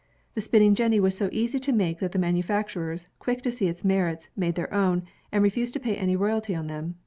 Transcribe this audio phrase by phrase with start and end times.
[0.33, 3.85] The spinning jenny was so easy to make that the manufacturers, quick to see its
[3.85, 6.95] merits, made their own, and refused to pay any royalty on them.